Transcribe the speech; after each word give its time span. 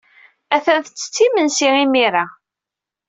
Attan 0.55 0.79
tettet 0.81 1.17
imensi 1.25 1.69
imir-a. 1.83 2.25